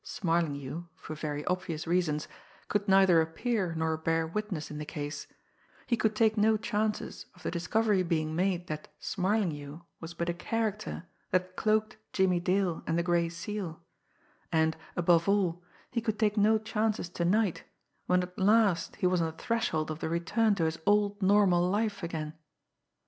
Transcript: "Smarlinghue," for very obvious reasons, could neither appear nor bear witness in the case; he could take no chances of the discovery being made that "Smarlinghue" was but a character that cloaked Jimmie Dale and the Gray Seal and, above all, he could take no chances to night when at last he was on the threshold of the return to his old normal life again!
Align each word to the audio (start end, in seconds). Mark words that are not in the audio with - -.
"Smarlinghue," 0.03 0.87
for 0.95 1.13
very 1.13 1.45
obvious 1.45 1.85
reasons, 1.85 2.27
could 2.69 2.87
neither 2.87 3.21
appear 3.21 3.75
nor 3.77 3.97
bear 3.97 4.25
witness 4.25 4.71
in 4.71 4.79
the 4.79 4.83
case; 4.83 5.27
he 5.85 5.95
could 5.95 6.15
take 6.15 6.35
no 6.39 6.57
chances 6.57 7.27
of 7.35 7.43
the 7.43 7.51
discovery 7.51 8.01
being 8.01 8.35
made 8.35 8.65
that 8.65 8.87
"Smarlinghue" 8.99 9.81
was 9.99 10.15
but 10.15 10.27
a 10.27 10.33
character 10.33 11.03
that 11.29 11.55
cloaked 11.55 11.97
Jimmie 12.13 12.39
Dale 12.39 12.81
and 12.87 12.97
the 12.97 13.03
Gray 13.03 13.29
Seal 13.29 13.79
and, 14.51 14.75
above 14.95 15.29
all, 15.29 15.61
he 15.91 16.01
could 16.01 16.17
take 16.17 16.35
no 16.35 16.57
chances 16.57 17.07
to 17.09 17.23
night 17.23 17.63
when 18.07 18.23
at 18.23 18.39
last 18.39 18.95
he 18.95 19.05
was 19.05 19.21
on 19.21 19.27
the 19.27 19.33
threshold 19.33 19.91
of 19.91 19.99
the 19.99 20.09
return 20.09 20.55
to 20.55 20.65
his 20.65 20.79
old 20.87 21.21
normal 21.21 21.69
life 21.69 22.01
again! 22.01 22.33